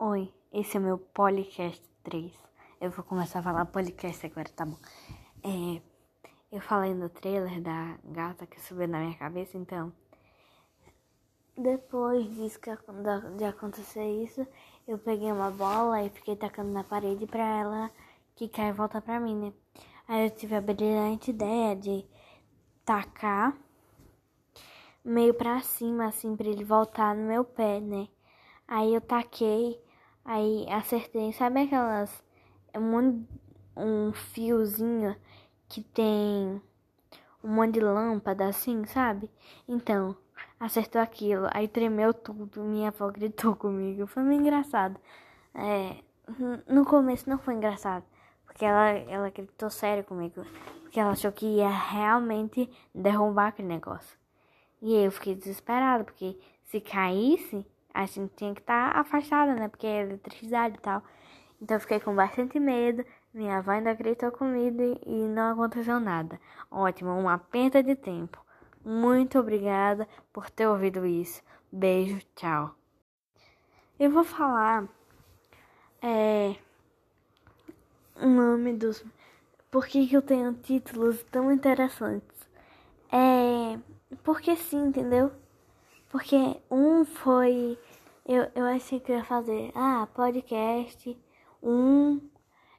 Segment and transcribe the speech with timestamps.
[0.00, 2.32] Oi, esse é o meu podcast 3.
[2.80, 4.76] Eu vou começar a falar podcast agora, tá bom?
[5.42, 5.82] É,
[6.52, 9.92] eu falei no trailer da gata que subiu na minha cabeça, então.
[11.56, 12.70] Depois disso que,
[13.36, 14.46] de acontecer isso,
[14.86, 17.90] eu peguei uma bola e fiquei tacando na parede pra ela
[18.36, 19.52] quicar e voltar pra mim, né?
[20.06, 22.06] Aí eu tive a brilhante ideia de
[22.84, 23.52] tacar
[25.04, 28.06] meio pra cima, assim, pra ele voltar no meu pé, né?
[28.68, 29.87] Aí eu taquei,
[30.28, 31.32] aí acertei.
[31.32, 32.22] Sabe aquelas.
[32.76, 33.24] Um,
[33.76, 35.16] um fiozinho
[35.68, 36.60] que tem
[37.42, 39.30] um monte de lâmpada assim, sabe?
[39.66, 40.16] Então,
[40.60, 41.48] acertou aquilo.
[41.52, 42.62] Aí tremeu tudo.
[42.62, 44.06] Minha avó gritou comigo.
[44.06, 45.00] Foi muito engraçado.
[45.54, 45.96] É,
[46.68, 48.04] no começo não foi engraçado.
[48.44, 50.44] Porque ela, ela gritou sério comigo.
[50.82, 54.16] Porque ela achou que ia realmente derrubar aquele negócio.
[54.82, 56.04] E eu fiquei desesperada.
[56.04, 59.68] Porque se caísse a gente tinha que estar tá afastada, né?
[59.68, 61.02] Porque é eletricidade e tal.
[61.60, 63.04] Então eu fiquei com bastante medo.
[63.32, 66.40] Minha avó ainda gritou comigo e não aconteceu nada.
[66.70, 68.38] Ótimo, uma perda de tempo.
[68.84, 71.42] Muito obrigada por ter ouvido isso.
[71.70, 72.74] Beijo, tchau.
[73.98, 74.88] Eu vou falar
[76.00, 76.56] é,
[78.16, 79.04] o nome dos.
[79.70, 82.48] Por que, que eu tenho títulos tão interessantes?
[83.12, 83.78] É.
[84.22, 85.30] Porque sim, entendeu?
[86.08, 86.36] Porque
[86.70, 87.78] um foi.
[88.26, 89.70] Eu, eu achei que eu ia fazer.
[89.74, 91.18] Ah, podcast
[91.62, 91.70] 1.
[91.70, 92.20] Um,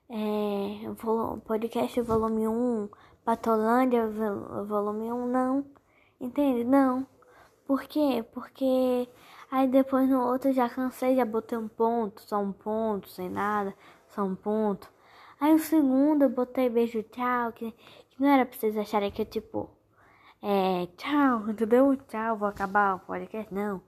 [0.09, 2.51] é, podcast volume 1.
[2.51, 2.89] Um,
[3.23, 5.15] Patolândia volume 1.
[5.15, 5.65] Um, não.
[6.19, 6.63] Entende?
[6.63, 7.05] Não.
[7.67, 8.25] Por quê?
[8.33, 9.07] Porque
[9.51, 13.75] aí depois no outro já cansei, já botei um ponto, só um ponto, sem nada,
[14.09, 14.91] só um ponto.
[15.39, 19.21] Aí o segundo eu botei beijo tchau, que, que não era pra vocês acharem que
[19.21, 19.69] eu tipo
[20.41, 21.95] é, tchau, entendeu?
[22.07, 23.53] Tchau, vou acabar o podcast.
[23.53, 23.81] Não.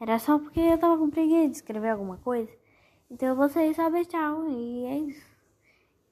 [0.00, 2.50] Era só porque eu tava com preguiça de escrever alguma coisa.
[3.10, 4.48] Então vocês sabem tchau.
[4.48, 5.26] E é isso.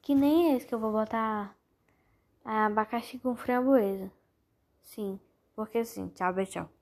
[0.01, 1.57] Que nem esse que eu vou botar
[2.45, 4.11] abacaxi com framboesa.
[4.83, 5.21] Sim,
[5.55, 6.09] porque sim.
[6.09, 6.72] Tchau, tchau.